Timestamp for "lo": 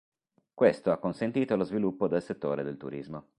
1.55-1.63